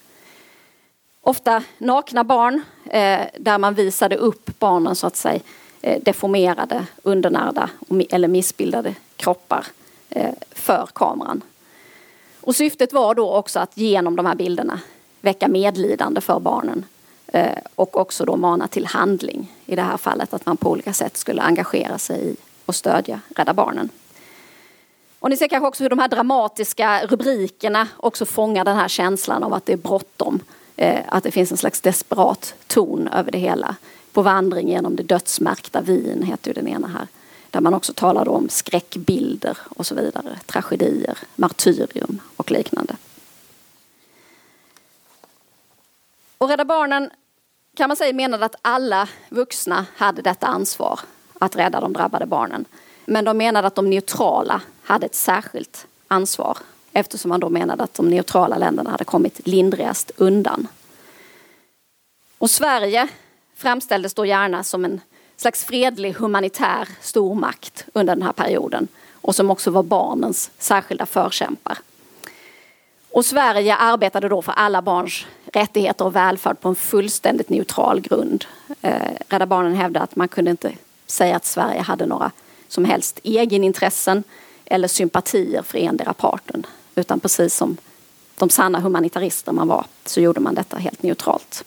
Ofta 1.25 1.63
nakna 1.77 2.23
barn 2.23 2.61
eh, 2.85 3.21
där 3.39 3.57
man 3.57 3.73
visade 3.73 4.15
upp 4.15 4.59
barnen 4.59 4.95
så 4.95 5.07
att 5.07 5.15
säga 5.15 5.39
eh, 5.81 6.01
deformerade, 6.01 6.85
undernärda 7.03 7.69
eller 8.09 8.27
missbildade 8.27 8.95
kroppar 9.15 9.67
eh, 10.09 10.33
för 10.51 10.87
kameran. 10.93 11.41
Och 12.41 12.55
syftet 12.55 12.93
var 12.93 13.15
då 13.15 13.33
också 13.33 13.59
att 13.59 13.77
genom 13.77 14.15
de 14.15 14.25
här 14.25 14.35
bilderna 14.35 14.79
väcka 15.21 15.47
medlidande 15.47 16.21
för 16.21 16.39
barnen 16.39 16.85
eh, 17.27 17.57
och 17.75 17.97
också 17.97 18.25
då 18.25 18.35
mana 18.35 18.67
till 18.67 18.85
handling. 18.85 19.51
I 19.65 19.75
det 19.75 19.81
här 19.81 19.97
fallet 19.97 20.33
att 20.33 20.45
man 20.45 20.57
på 20.57 20.69
olika 20.69 20.93
sätt 20.93 21.17
skulle 21.17 21.41
engagera 21.41 21.97
sig 21.97 22.31
i 22.31 22.35
och 22.65 22.75
stödja 22.75 23.19
Rädda 23.35 23.53
Barnen. 23.53 23.89
Och 25.19 25.29
ni 25.29 25.37
ser 25.37 25.47
kanske 25.47 25.67
också 25.67 25.83
hur 25.83 25.89
de 25.89 25.99
här 25.99 26.07
dramatiska 26.07 27.05
rubrikerna 27.05 27.87
också 27.97 28.25
fångar 28.25 28.65
den 28.65 28.75
här 28.75 28.87
känslan 28.87 29.43
av 29.43 29.53
att 29.53 29.65
det 29.65 29.73
är 29.73 29.77
bråttom. 29.77 30.39
Eh, 30.75 31.01
att 31.07 31.23
det 31.23 31.31
finns 31.31 31.51
en 31.51 31.57
slags 31.57 31.81
desperat 31.81 32.55
ton 32.67 33.07
över 33.07 33.31
det 33.31 33.37
hela. 33.37 33.75
På 34.11 34.21
vandring 34.21 34.69
genom 34.69 34.95
det 34.95 35.03
dödsmärkta 35.03 35.81
Wien 35.81 36.23
heter 36.23 36.49
ju 36.49 36.53
den 36.53 36.67
ena 36.67 36.87
här. 36.87 37.07
Där 37.49 37.61
man 37.61 37.73
också 37.73 37.93
talade 37.93 38.29
om 38.29 38.49
skräckbilder 38.49 39.57
och 39.69 39.85
så 39.85 39.95
vidare. 39.95 40.39
Tragedier, 40.45 41.17
martyrium 41.35 42.21
och 42.37 42.51
liknande. 42.51 42.95
Och 46.37 46.49
Rädda 46.49 46.65
Barnen 46.65 47.09
kan 47.77 47.87
man 47.87 47.97
säga 47.97 48.13
menade 48.13 48.45
att 48.45 48.55
alla 48.61 49.09
vuxna 49.29 49.85
hade 49.95 50.21
detta 50.21 50.47
ansvar 50.47 50.99
att 51.39 51.55
rädda 51.55 51.81
de 51.81 51.93
drabbade 51.93 52.25
barnen. 52.25 52.65
Men 53.05 53.25
de 53.25 53.37
menade 53.37 53.67
att 53.67 53.75
de 53.75 53.89
neutrala 53.89 54.61
hade 54.83 55.05
ett 55.05 55.15
särskilt 55.15 55.87
ansvar 56.07 56.57
eftersom 56.93 57.29
man 57.29 57.39
då 57.39 57.49
menade 57.49 57.83
att 57.83 57.93
de 57.93 58.09
neutrala 58.09 58.57
länderna 58.57 58.89
hade 58.89 59.03
kommit 59.03 59.47
lindrigast 59.47 60.11
undan. 60.17 60.67
Och 62.37 62.49
Sverige 62.49 63.07
framställdes 63.55 64.13
då 64.13 64.25
gärna 64.25 64.63
som 64.63 64.85
en 64.85 65.01
slags 65.37 65.63
fredlig 65.63 66.13
humanitär 66.13 66.87
stormakt 67.01 67.85
under 67.93 68.15
den 68.15 68.23
här 68.23 68.33
perioden 68.33 68.87
och 69.11 69.35
som 69.35 69.51
också 69.51 69.71
var 69.71 69.83
barnens 69.83 70.51
särskilda 70.57 71.05
förkämpar. 71.05 71.77
Och 73.11 73.25
Sverige 73.25 73.75
arbetade 73.75 74.29
då 74.29 74.41
för 74.41 74.51
alla 74.51 74.81
barns 74.81 75.25
rättigheter 75.45 76.05
och 76.05 76.15
välfärd 76.15 76.59
på 76.59 76.69
en 76.69 76.75
fullständigt 76.75 77.49
neutral 77.49 78.01
grund. 78.01 78.45
Eh, 78.81 79.11
Rädda 79.29 79.45
Barnen 79.45 79.75
hävdade 79.75 80.03
att 80.03 80.15
man 80.15 80.27
kunde 80.27 80.51
inte 80.51 80.73
säga 81.07 81.35
att 81.35 81.45
Sverige 81.45 81.81
hade 81.81 82.05
några 82.05 82.31
som 82.67 82.85
helst 82.85 83.19
egenintressen 83.23 84.23
eller 84.65 84.87
sympatier 84.87 85.61
för 85.61 85.77
endera 85.77 86.13
parten. 86.13 86.65
Utan 86.95 87.19
precis 87.19 87.55
som 87.55 87.77
de 88.35 88.49
sanna 88.49 88.79
humanitarister 88.79 89.51
man 89.51 89.67
var 89.67 89.85
så 90.05 90.21
gjorde 90.21 90.39
man 90.39 90.55
detta 90.55 90.77
helt 90.77 91.03
neutralt. 91.03 91.65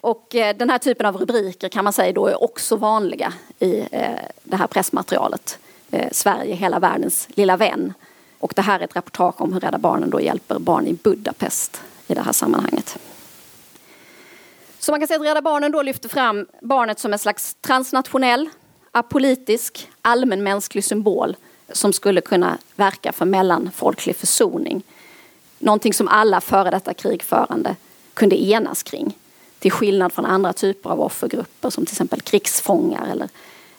Och 0.00 0.34
eh, 0.34 0.56
den 0.56 0.70
här 0.70 0.78
typen 0.78 1.06
av 1.06 1.16
rubriker 1.16 1.68
kan 1.68 1.84
man 1.84 1.92
säga 1.92 2.12
då 2.12 2.26
är 2.26 2.42
också 2.42 2.76
vanliga 2.76 3.32
i 3.58 3.80
eh, 3.92 4.10
det 4.42 4.56
här 4.56 4.66
pressmaterialet. 4.66 5.58
Eh, 5.90 6.08
Sverige, 6.12 6.54
hela 6.54 6.78
världens 6.78 7.28
lilla 7.30 7.56
vän. 7.56 7.92
Och 8.38 8.52
det 8.56 8.62
här 8.62 8.80
är 8.80 8.84
ett 8.84 8.96
reportage 8.96 9.40
om 9.40 9.52
hur 9.52 9.60
Rädda 9.60 9.78
Barnen 9.78 10.10
då 10.10 10.20
hjälper 10.20 10.58
barn 10.58 10.86
i 10.86 10.92
Budapest 10.92 11.80
i 12.06 12.14
det 12.14 12.20
här 12.20 12.32
sammanhanget. 12.32 12.98
Så 14.78 14.92
man 14.92 15.00
kan 15.00 15.08
säga 15.08 15.20
att 15.20 15.26
Rädda 15.26 15.42
Barnen 15.42 15.72
då 15.72 15.82
lyfter 15.82 16.08
fram 16.08 16.46
barnet 16.60 16.98
som 16.98 17.12
en 17.12 17.18
slags 17.18 17.56
transnationell, 17.60 18.48
apolitisk, 18.90 19.88
allmänmänsklig 20.02 20.84
symbol 20.84 21.36
som 21.72 21.92
skulle 21.92 22.20
kunna 22.20 22.58
verka 22.76 23.12
för 23.12 23.24
mellanfolklig 23.24 24.16
försoning. 24.16 24.82
Någonting 25.58 25.94
som 25.94 26.08
alla 26.08 26.40
före 26.40 26.70
detta 26.70 26.94
krigförande 26.94 27.76
kunde 28.14 28.42
enas 28.42 28.82
kring. 28.82 29.18
Till 29.58 29.72
skillnad 29.72 30.12
från 30.12 30.24
andra 30.24 30.52
typer 30.52 30.90
av 30.90 31.00
offergrupper 31.00 31.70
som 31.70 31.86
till 31.86 31.92
exempel 31.92 32.20
krigsfångar 32.20 33.08
eller 33.12 33.28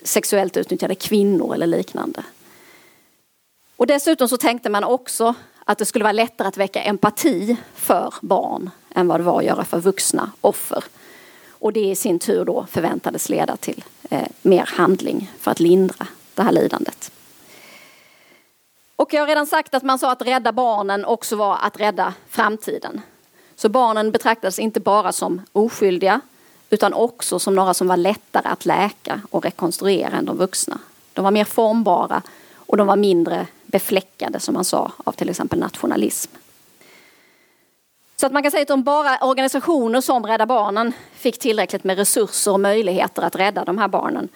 sexuellt 0.04 0.58
utnyttjade 0.58 0.96
kvinnor 0.96 1.54
eller 1.54 1.68
liknande. 1.68 2.24
Och 3.76 3.88
dessutom 3.88 4.30
så 4.30 4.38
tänkte 4.38 4.70
man 4.70 4.84
också 4.84 5.36
att 5.66 5.78
det 5.78 5.86
skulle 5.86 6.04
vara 6.04 6.12
lättare 6.12 6.48
att 6.48 6.58
väcka 6.58 6.82
empati 6.82 7.58
för 7.76 8.14
barn 8.22 8.70
än 8.96 9.08
vad 9.08 9.20
det 9.20 9.24
var 9.24 9.40
att 9.40 9.46
göra 9.46 9.66
för 9.66 9.80
vuxna 9.80 10.32
offer. 10.42 10.84
Och 11.50 11.74
det 11.74 11.92
i 11.92 11.96
sin 11.96 12.20
tur 12.20 12.46
då 12.46 12.66
förväntades 12.72 13.30
leda 13.30 13.58
till 13.58 13.84
eh, 14.10 14.28
mer 14.42 14.66
handling 14.66 15.32
för 15.40 15.52
att 15.52 15.60
lindra 15.60 16.08
det 16.36 16.44
här 16.44 16.52
lidandet. 16.52 17.12
Och 19.02 19.14
jag 19.14 19.22
har 19.22 19.28
redan 19.28 19.48
sagt 19.48 19.74
att 19.74 19.84
man 19.84 20.00
sa 20.00 20.12
att 20.12 20.22
rädda 20.22 20.52
barnen 20.52 21.06
också 21.06 21.36
var 21.36 21.58
att 21.62 21.80
rädda 21.80 22.14
framtiden. 22.30 23.02
Så 23.56 23.70
barnen 23.70 24.12
betraktades 24.12 24.60
inte 24.60 24.80
bara 24.80 25.12
som 25.12 25.42
oskyldiga 25.52 26.22
utan 26.70 26.94
också 26.94 27.40
som 27.40 27.56
några 27.56 27.74
som 27.74 27.88
var 27.88 27.98
lättare 27.98 28.48
att 28.48 28.66
läka 28.66 29.22
och 29.32 29.44
rekonstruera 29.44 30.18
än 30.18 30.26
de 30.26 30.38
vuxna. 30.38 30.80
De 31.14 31.24
var 31.24 31.32
mer 31.32 31.44
formbara 31.44 32.22
och 32.56 32.78
de 32.78 32.88
var 32.88 32.96
mindre 32.96 33.48
befläckade 33.66 34.40
som 34.40 34.54
man 34.54 34.66
sa 34.66 34.92
av 34.98 35.12
till 35.12 35.30
exempel 35.30 35.60
nationalism. 35.60 36.32
Så 38.16 38.26
att 38.26 38.34
man 38.34 38.44
kan 38.44 38.52
säga 38.52 38.64
att 38.64 38.70
om 38.70 38.84
bara 38.84 39.18
organisationer 39.18 40.02
som 40.02 40.26
Rädda 40.26 40.46
Barnen 40.46 40.94
fick 41.14 41.40
tillräckligt 41.40 41.84
med 41.84 41.98
resurser 41.98 42.52
och 42.52 42.60
möjligheter 42.60 43.22
att 43.22 43.36
rädda 43.36 43.66
de 43.66 43.78
här 43.78 43.88
barnen 43.88 44.30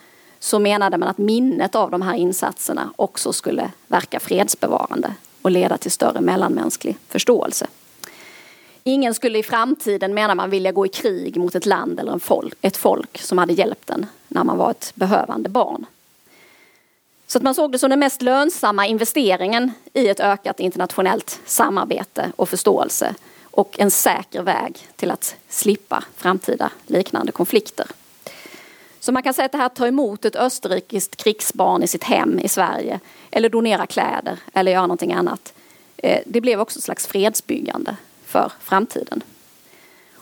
så 0.45 0.59
menade 0.59 0.97
man 0.97 1.09
att 1.09 1.17
minnet 1.17 1.75
av 1.75 1.91
de 1.91 2.01
här 2.01 2.15
insatserna 2.15 2.89
också 2.95 3.33
skulle 3.33 3.71
verka 3.87 4.19
fredsbevarande 4.19 5.13
och 5.41 5.51
leda 5.51 5.77
till 5.77 5.91
större 5.91 6.21
mellanmänsklig 6.21 6.97
förståelse. 7.07 7.67
Ingen 8.83 9.13
skulle 9.13 9.39
i 9.39 9.43
framtiden, 9.43 10.13
menar 10.13 10.35
man, 10.35 10.49
vilja 10.49 10.71
gå 10.71 10.85
i 10.85 10.89
krig 10.89 11.37
mot 11.37 11.55
ett 11.55 11.65
land 11.65 11.99
eller 11.99 12.11
en 12.11 12.19
folk, 12.19 12.53
ett 12.61 12.77
folk 12.77 13.21
som 13.21 13.37
hade 13.37 13.53
hjälpt 13.53 13.89
en 13.89 14.05
när 14.27 14.43
man 14.43 14.57
var 14.57 14.71
ett 14.71 14.91
behövande 14.95 15.49
barn. 15.49 15.85
Så 17.27 17.37
att 17.37 17.43
man 17.43 17.55
såg 17.55 17.71
det 17.71 17.79
som 17.79 17.89
den 17.89 17.99
mest 17.99 18.21
lönsamma 18.21 18.87
investeringen 18.87 19.71
i 19.93 20.07
ett 20.07 20.19
ökat 20.19 20.59
internationellt 20.59 21.39
samarbete 21.45 22.31
och 22.35 22.49
förståelse 22.49 23.15
och 23.43 23.79
en 23.79 23.91
säker 23.91 24.41
väg 24.41 24.87
till 24.95 25.11
att 25.11 25.35
slippa 25.49 26.03
framtida 26.15 26.71
liknande 26.87 27.31
konflikter. 27.31 27.87
Så 29.05 29.11
man 29.11 29.23
kan 29.23 29.33
säga 29.33 29.45
att 29.45 29.51
det 29.51 29.57
här 29.57 29.65
att 29.65 29.75
ta 29.75 29.87
emot 29.87 30.25
ett 30.25 30.35
österrikiskt 30.35 31.15
krigsbarn 31.15 31.83
i 31.83 31.87
sitt 31.87 32.03
hem 32.03 32.39
i 32.39 32.49
Sverige 32.49 32.99
eller 33.31 33.49
donera 33.49 33.85
kläder 33.85 34.39
eller 34.53 34.71
göra 34.71 34.81
någonting 34.81 35.13
annat. 35.13 35.53
Eh, 35.97 36.21
det 36.25 36.41
blev 36.41 36.61
också 36.61 36.79
ett 36.79 36.83
slags 36.83 37.07
fredsbyggande 37.07 37.95
för 38.25 38.51
framtiden. 38.59 39.23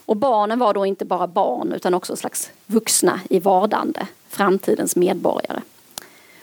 Och 0.06 0.18
barnen 0.18 0.60
var 0.60 0.74
då 0.74 0.86
inte 0.86 1.06
bara 1.06 1.28
barn 1.28 1.74
utan 1.74 1.94
också 1.94 2.14
ett 2.14 2.20
slags 2.20 2.52
vuxna 2.66 3.20
i 3.30 3.40
vardande, 3.40 4.08
framtidens 4.30 4.96
medborgare. 4.96 5.62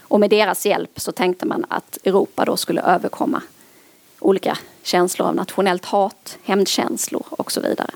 Och 0.01 0.21
med 0.21 0.31
deras 0.31 0.67
hjälp 0.67 1.01
så 1.01 1.13
tänkte 1.13 1.47
man 1.47 1.67
att 1.69 1.99
Europa 2.05 2.45
då 2.45 2.57
skulle 2.57 2.83
överkomma 2.83 3.43
olika 4.19 4.59
känslor 4.83 5.29
av 5.29 5.35
nationellt 5.35 5.85
hat, 5.85 6.39
hämndkänslor 6.43 7.25
och 7.31 7.53
så 7.53 7.61
vidare. 7.61 7.91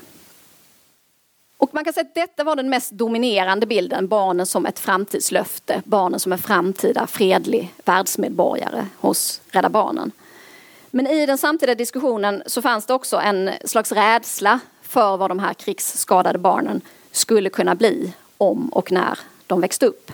Och 1.57 1.73
man 1.73 1.83
kan 1.83 1.93
säga 1.93 2.05
att 2.05 2.15
detta 2.15 2.43
var 2.43 2.55
den 2.55 2.69
mest 2.69 2.91
dominerande 2.91 3.65
bilden, 3.65 4.07
barnen 4.07 4.45
som 4.45 4.65
ett 4.65 4.79
framtidslöfte, 4.79 5.81
barnen 5.85 6.19
som 6.19 6.31
en 6.31 6.37
framtida 6.37 7.07
fredlig 7.07 7.73
världsmedborgare 7.85 8.85
hos 8.99 9.41
Rädda 9.49 9.69
Barnen. 9.69 10.11
Men 10.91 11.07
i 11.07 11.25
den 11.25 11.37
samtida 11.37 11.75
diskussionen 11.75 12.43
så 12.45 12.61
fanns 12.61 12.85
det 12.85 12.93
också 12.93 13.17
en 13.17 13.51
slags 13.65 13.91
rädsla 13.91 14.59
för 14.81 15.17
vad 15.17 15.31
de 15.31 15.39
här 15.39 15.53
krigsskadade 15.53 16.39
barnen 16.39 16.81
skulle 17.11 17.49
kunna 17.49 17.75
bli 17.75 18.13
om 18.37 18.69
och 18.69 18.91
när 18.91 19.19
de 19.47 19.61
växte 19.61 19.85
upp. 19.85 20.11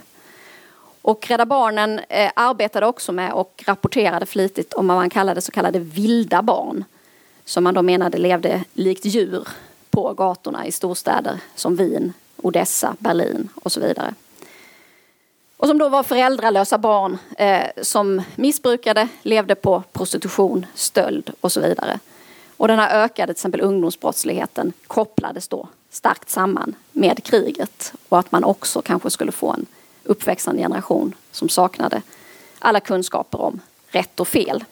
Och 1.02 1.28
Rädda 1.28 1.46
Barnen 1.46 2.00
eh, 2.10 2.32
arbetade 2.36 2.86
också 2.86 3.12
med 3.12 3.34
och 3.34 3.64
rapporterade 3.68 4.26
flitigt 4.26 4.74
om 4.74 4.88
vad 4.88 4.98
man 4.98 5.10
kallade 5.10 5.42
så 5.42 5.52
kallade 5.52 5.80
vilda 5.80 6.42
barn. 6.42 6.84
Som 7.46 7.64
man 7.64 7.74
då 7.74 7.82
menade 7.82 8.18
levde 8.18 8.64
likt 8.74 9.06
djur 9.06 9.48
på 9.92 10.14
gatorna 10.14 10.66
i 10.66 10.72
storstäder 10.72 11.40
som 11.56 11.76
Wien, 11.76 12.14
Odessa, 12.38 12.96
Berlin 13.00 13.50
och 13.56 13.72
så 13.72 13.80
vidare. 13.80 14.14
Och 15.58 15.68
som 15.68 15.78
då 15.78 15.90
var 15.90 16.04
föräldralösa 16.04 16.78
barn 16.78 17.18
eh, 17.38 17.68
som 17.82 18.22
missbrukade, 18.36 19.08
levde 19.22 19.56
på 19.56 19.84
prostitution, 19.92 20.66
stöld 20.74 21.32
och 21.42 21.52
så 21.52 21.62
vidare. 21.62 22.00
Och 22.58 22.68
den 22.68 22.80
här 22.80 23.04
ökade 23.04 23.34
till 23.34 23.40
exempel 23.40 23.62
ungdomsbrottsligheten 23.62 24.74
kopplades 24.88 25.48
då 25.48 25.68
starkt 25.90 26.30
samman 26.30 26.76
med 26.92 27.24
kriget 27.24 27.94
och 28.10 28.20
att 28.20 28.32
man 28.32 28.44
också 28.44 28.82
kanske 28.82 29.10
skulle 29.10 29.32
få 29.32 29.52
en 29.52 29.66
uppväxande 30.04 30.62
generation 30.62 31.16
som 31.32 31.50
saknade 31.50 32.02
alla 32.60 32.80
kunskaper 32.80 33.42
om 33.42 33.60
rätt 33.88 34.20
och 34.20 34.28
fel. 34.28 34.64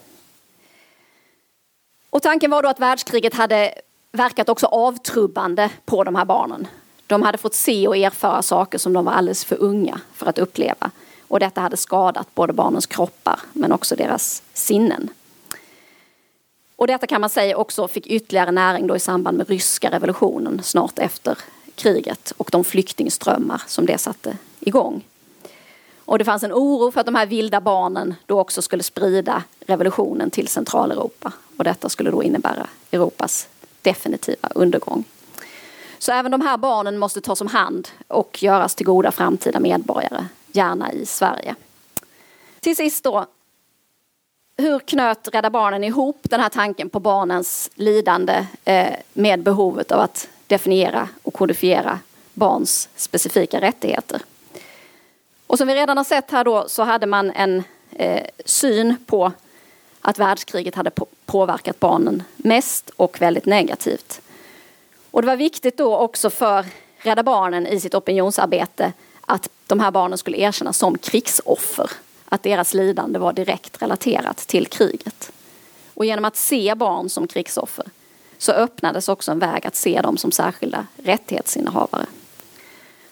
Och 2.09 2.21
tanken 2.21 2.51
var 2.51 2.63
då 2.63 2.69
att 2.69 2.79
världskriget 2.79 3.33
hade 3.33 3.73
verkat 4.11 4.49
också 4.49 4.67
avtrubbande 4.67 5.69
på 5.85 6.03
de 6.03 6.15
här 6.15 6.25
barnen. 6.25 6.67
De 7.07 7.21
hade 7.21 7.37
fått 7.37 7.55
se 7.55 7.87
och 7.87 7.97
erfara 7.97 8.41
saker 8.41 8.77
som 8.77 8.93
de 8.93 9.05
var 9.05 9.11
alldeles 9.11 9.45
för 9.45 9.61
unga 9.61 10.01
för 10.13 10.25
att 10.25 10.37
uppleva. 10.37 10.91
Och 11.27 11.39
detta 11.39 11.61
hade 11.61 11.77
skadat 11.77 12.35
både 12.35 12.53
barnens 12.53 12.85
kroppar 12.85 13.39
men 13.53 13.71
också 13.71 13.95
deras 13.95 14.43
sinnen. 14.53 15.09
Och 16.75 16.87
detta 16.87 17.07
kan 17.07 17.21
man 17.21 17.29
säga 17.29 17.57
också 17.57 17.87
fick 17.87 18.07
ytterligare 18.07 18.51
näring 18.51 18.87
då 18.87 18.95
i 18.95 18.99
samband 18.99 19.37
med 19.37 19.49
ryska 19.49 19.91
revolutionen 19.91 20.63
snart 20.63 20.99
efter 20.99 21.37
kriget 21.75 22.33
och 22.37 22.49
de 22.51 22.63
flyktingströmmar 22.63 23.61
som 23.67 23.85
det 23.85 23.97
satte 23.97 24.37
igång. 24.59 25.03
Och 26.05 26.19
det 26.19 26.25
fanns 26.25 26.43
en 26.43 26.53
oro 26.53 26.91
för 26.91 26.99
att 26.99 27.05
de 27.05 27.15
här 27.15 27.25
vilda 27.25 27.61
barnen 27.61 28.15
då 28.25 28.39
också 28.39 28.61
skulle 28.61 28.83
sprida 28.83 29.43
revolutionen 29.59 30.31
till 30.31 30.47
Centraleuropa. 30.47 31.31
Och 31.57 31.63
detta 31.63 31.89
skulle 31.89 32.11
då 32.11 32.23
innebära 32.23 32.67
Europas 32.91 33.47
definitiva 33.89 34.49
undergång. 34.55 35.03
Så 35.97 36.11
även 36.11 36.31
de 36.31 36.41
här 36.41 36.57
barnen 36.57 36.97
måste 36.97 37.21
tas 37.21 37.41
om 37.41 37.47
hand 37.47 37.87
och 38.07 38.43
göras 38.43 38.75
till 38.75 38.85
goda 38.85 39.11
framtida 39.11 39.59
medborgare, 39.59 40.25
gärna 40.51 40.91
i 40.91 41.05
Sverige. 41.05 41.55
Till 42.59 42.75
sist 42.75 43.03
då, 43.03 43.25
hur 44.57 44.79
knöt 44.79 45.27
Rädda 45.33 45.49
Barnen 45.49 45.83
ihop 45.83 46.19
den 46.21 46.39
här 46.39 46.49
tanken 46.49 46.89
på 46.89 46.99
barnens 46.99 47.69
lidande 47.75 48.45
eh, 48.65 48.93
med 49.13 49.43
behovet 49.43 49.91
av 49.91 49.99
att 49.99 50.29
definiera 50.47 51.09
och 51.23 51.33
kodifiera 51.33 51.99
barns 52.33 52.89
specifika 52.95 53.61
rättigheter? 53.61 54.21
Och 55.47 55.57
som 55.57 55.67
vi 55.67 55.75
redan 55.75 55.97
har 55.97 56.03
sett 56.03 56.31
här 56.31 56.43
då 56.43 56.65
så 56.67 56.83
hade 56.83 57.05
man 57.05 57.31
en 57.31 57.63
eh, 57.91 58.25
syn 58.45 58.95
på 59.05 59.31
att 60.09 60.19
världskriget 60.19 60.75
hade 60.75 60.91
påverkat 61.25 61.79
barnen 61.79 62.23
mest 62.35 62.89
och 62.95 63.21
väldigt 63.21 63.45
negativt. 63.45 64.21
Och 65.11 65.21
det 65.21 65.27
var 65.27 65.35
viktigt 65.35 65.77
då 65.77 65.97
också 65.97 66.29
för 66.29 66.65
Rädda 66.97 67.23
Barnen 67.23 67.67
i 67.67 67.79
sitt 67.79 67.95
opinionsarbete 67.95 68.93
att 69.21 69.49
de 69.67 69.79
här 69.79 69.91
barnen 69.91 70.17
skulle 70.17 70.37
erkännas 70.37 70.77
som 70.77 70.97
krigsoffer. 70.97 71.91
Att 72.25 72.43
deras 72.43 72.73
lidande 72.73 73.19
var 73.19 73.33
direkt 73.33 73.81
relaterat 73.81 74.37
till 74.37 74.67
kriget. 74.67 75.31
Och 75.93 76.05
genom 76.05 76.25
att 76.25 76.35
se 76.35 76.75
barn 76.75 77.09
som 77.09 77.27
krigsoffer 77.27 77.85
så 78.37 78.51
öppnades 78.51 79.09
också 79.09 79.31
en 79.31 79.39
väg 79.39 79.67
att 79.67 79.75
se 79.75 80.01
dem 80.01 80.17
som 80.17 80.31
särskilda 80.31 80.87
rättighetsinnehavare. 81.03 82.05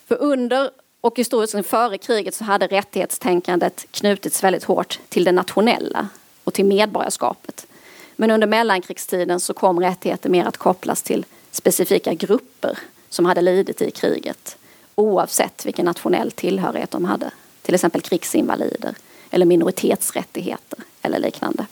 För 0.08 0.22
under 0.22 0.70
och 1.01 1.18
historiskt 1.18 1.70
före 1.70 1.98
kriget 1.98 2.36
så 2.36 2.44
hade 2.44 2.68
rättighetstänkandet 2.68 3.86
knutits 3.92 4.44
väldigt 4.44 4.63
hårt 4.63 5.00
till 5.10 5.24
det 5.24 5.32
nationella 5.32 6.10
och 6.48 6.54
till 6.54 6.66
medborgarskapet. 6.66 7.68
Men 8.16 8.32
under 8.32 8.48
mellankrigstiden 8.48 9.39
så 9.39 9.54
kom 9.54 9.80
rättigheter 9.80 10.30
mer 10.30 10.46
att 10.46 10.58
kopplas 10.58 11.04
till 11.04 11.25
specifika 11.51 12.13
grupper 12.13 12.77
som 13.10 13.25
hade 13.25 13.42
lidit 13.42 13.82
i 13.82 13.92
kriget 13.92 14.58
oavsett 14.96 15.66
vilken 15.66 15.86
nationell 15.86 16.32
tillhörighet 16.32 16.92
de 16.92 17.06
hade. 17.06 17.32
Till 17.62 17.75
exempel 17.75 18.01
krigsinvalider 18.01 18.96
eller 19.30 19.46
minoritetsrättigheter 19.46 20.80
eller 21.01 21.20
liknande. 21.20 21.66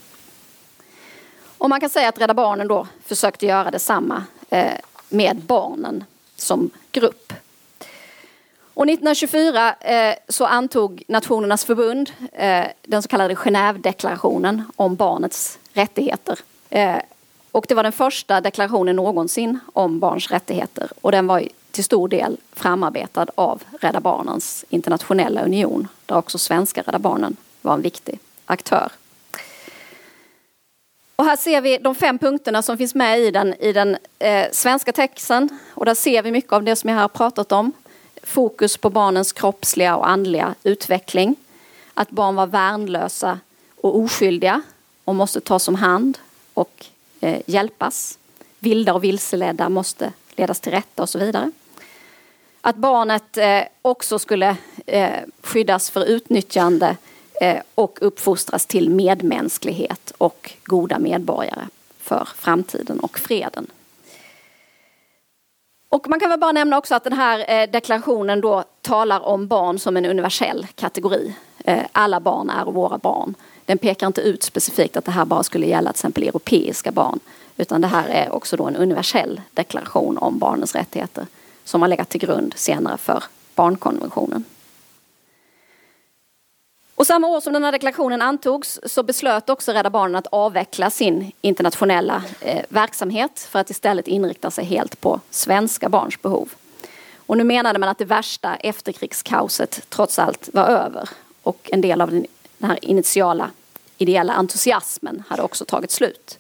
Och 1.57 1.69
man 1.69 1.79
kan 1.79 1.89
säga 1.89 2.09
att 2.09 2.21
Rädda 2.21 2.33
Barnen 2.33 2.67
då 2.67 2.87
försökte 3.03 3.45
göra 3.45 3.71
detsamma 3.71 4.23
eh, 4.49 4.73
med 5.09 5.37
barnen 5.37 6.03
som 6.35 6.69
grupp. 6.91 7.33
Och 8.75 8.83
1924 8.83 9.75
eh, 9.79 10.15
så 10.27 10.45
antog 10.45 11.03
Nationernas 11.07 11.65
förbund 11.65 12.11
eh, 12.33 12.65
den 12.83 13.01
så 13.01 13.07
kallade 13.07 13.35
Genèvedeklarationen 13.35 14.63
om 14.75 14.95
barnets 14.95 15.59
rättigheter. 15.73 16.39
Eh, 16.69 16.97
och 17.51 17.65
det 17.67 17.75
var 17.75 17.83
den 17.83 17.91
första 17.91 18.41
deklarationen 18.41 18.95
någonsin 18.95 19.59
om 19.73 19.99
barns 19.99 20.31
rättigheter 20.31 20.89
och 21.01 21.11
den 21.11 21.27
var 21.27 21.43
till 21.71 21.83
stor 21.83 22.07
del 22.07 22.37
framarbetad 22.53 23.27
av 23.35 23.63
Rädda 23.81 23.99
Barnens 23.99 24.65
internationella 24.69 25.41
union 25.41 25.87
där 26.05 26.17
också 26.17 26.37
svenska 26.37 26.81
Rädda 26.81 26.99
Barnen 26.99 27.35
var 27.61 27.73
en 27.73 27.81
viktig 27.81 28.19
aktör. 28.45 28.91
Och 31.15 31.25
här 31.25 31.35
ser 31.35 31.61
vi 31.61 31.77
de 31.77 31.95
fem 31.95 32.17
punkterna 32.17 32.61
som 32.61 32.77
finns 32.77 32.95
med 32.95 33.19
i 33.19 33.31
den, 33.31 33.53
i 33.53 33.73
den 33.73 33.97
eh, 34.19 34.45
svenska 34.51 34.91
texten 34.91 35.49
och 35.73 35.85
där 35.85 35.93
ser 35.93 36.21
vi 36.21 36.31
mycket 36.31 36.53
av 36.53 36.63
det 36.63 36.75
som 36.75 36.89
jag 36.89 36.95
här 36.95 37.03
har 37.03 37.09
pratat 37.09 37.51
om 37.51 37.71
fokus 38.25 38.77
på 38.77 38.89
barnens 38.89 39.33
kroppsliga 39.33 39.95
och 39.95 40.09
andliga 40.09 40.55
utveckling. 40.63 41.35
Att 41.93 42.09
barn 42.09 42.35
var 42.35 42.47
värnlösa 42.47 43.39
och 43.81 43.97
oskyldiga 43.97 44.61
och 45.03 45.15
måste 45.15 45.41
tas 45.41 45.67
om 45.67 45.75
hand 45.75 46.17
och 46.53 46.85
eh, 47.21 47.41
hjälpas. 47.45 48.17
Vilda 48.59 48.93
och 48.93 49.03
vilseledda 49.03 49.69
måste 49.69 50.13
ledas 50.35 50.59
till 50.59 50.71
rätta 50.71 51.01
och 51.01 51.09
så 51.09 51.19
vidare. 51.19 51.51
Att 52.61 52.75
barnet 52.75 53.37
eh, 53.37 53.61
också 53.81 54.19
skulle 54.19 54.57
eh, 54.85 55.09
skyddas 55.41 55.89
för 55.89 56.05
utnyttjande 56.05 56.97
eh, 57.41 57.61
och 57.75 57.97
uppfostras 58.01 58.65
till 58.65 58.89
medmänsklighet 58.89 60.13
och 60.17 60.53
goda 60.63 60.99
medborgare 60.99 61.67
för 61.99 62.27
framtiden 62.35 62.99
och 62.99 63.19
freden. 63.19 63.67
Och 65.89 66.09
man 66.09 66.19
kan 66.19 66.29
väl 66.29 66.39
bara 66.39 66.51
nämna 66.51 66.77
också 66.77 66.95
att 66.95 67.03
den 67.03 67.13
här 67.13 67.61
eh, 67.61 67.69
deklarationen 67.71 68.41
då 68.41 68.63
talar 68.81 69.19
om 69.19 69.47
barn 69.47 69.79
som 69.79 69.97
en 69.97 70.05
universell 70.05 70.67
kategori. 70.75 71.35
Eh, 71.65 71.83
alla 71.91 72.19
barn 72.19 72.49
är 72.49 72.65
våra 72.65 72.97
barn. 72.97 73.35
Den 73.65 73.77
pekar 73.77 74.07
inte 74.07 74.21
ut 74.21 74.43
specifikt 74.43 74.97
att 74.97 75.05
det 75.05 75.11
här 75.11 75.25
bara 75.25 75.43
skulle 75.43 75.65
gälla 75.65 75.91
till 75.91 75.97
exempel 75.97 76.23
europeiska 76.23 76.91
barn. 76.91 77.19
Utan 77.57 77.81
det 77.81 77.87
här 77.87 78.07
är 78.09 78.31
också 78.31 78.57
då 78.57 78.65
en 78.65 78.75
universell 78.75 79.41
deklaration 79.51 80.17
om 80.17 80.39
barnens 80.39 80.75
rättigheter 80.75 81.27
som 81.63 81.81
har 81.81 81.89
legat 81.89 82.09
till 82.09 82.19
grund 82.19 82.53
senare 82.57 82.97
för 82.97 83.23
barnkonventionen. 83.55 84.43
Och 86.95 87.07
samma 87.07 87.27
år 87.27 87.41
som 87.41 87.53
den 87.53 87.63
här 87.63 87.71
deklarationen 87.71 88.21
antogs 88.21 88.79
så 88.83 89.03
beslöt 89.03 89.49
också 89.49 89.71
Rädda 89.71 89.89
Barnen 89.89 90.15
att 90.15 90.27
avveckla 90.27 90.89
sin 90.89 91.31
internationella 91.41 92.23
eh, 92.41 92.65
verksamhet 92.69 93.39
för 93.39 93.59
att 93.59 93.69
istället 93.69 94.07
inrikta 94.07 94.51
sig 94.51 94.65
helt 94.65 95.01
på 95.01 95.19
svenska 95.29 95.89
barns 95.89 96.21
behov. 96.21 96.49
Och 97.17 97.37
nu 97.37 97.43
menade 97.43 97.79
man 97.79 97.89
att 97.89 97.97
det 97.97 98.05
värsta 98.05 98.55
efterkrigskaoset 98.55 99.81
trots 99.89 100.19
allt 100.19 100.49
var 100.53 100.67
över 100.67 101.09
och 101.43 101.69
en 101.73 101.81
del 101.81 102.01
av 102.01 102.11
den 102.11 102.25
här 102.61 102.85
initiala 102.85 103.49
ideella 103.97 104.33
entusiasmen 104.33 105.23
hade 105.27 105.41
också 105.41 105.65
tagit 105.65 105.91
slut. 105.91 106.39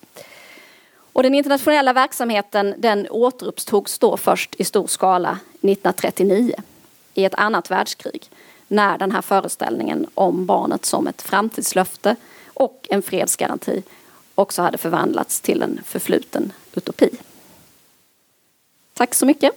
Och 1.13 1.23
den 1.23 1.35
internationella 1.35 1.93
verksamheten 1.93 2.75
den 2.77 3.07
återupptogs 3.09 3.99
då 3.99 4.17
först 4.17 4.55
i 4.55 4.63
stor 4.63 4.87
skala 4.87 5.29
1939 5.29 6.55
i 7.13 7.25
ett 7.25 7.35
annat 7.35 7.71
världskrig 7.71 8.29
när 8.67 8.97
den 8.97 9.11
här 9.11 9.21
föreställningen 9.21 10.07
om 10.13 10.45
barnet 10.45 10.85
som 10.85 11.07
ett 11.07 11.21
framtidslöfte 11.21 12.15
och 12.53 12.87
en 12.89 13.01
fredsgaranti 13.01 13.83
också 14.35 14.61
hade 14.61 14.77
förvandlats 14.77 15.41
till 15.41 15.61
en 15.61 15.81
förfluten 15.85 16.51
utopi. 16.73 17.09
Tack 18.93 19.13
så 19.15 19.25
mycket. 19.25 19.51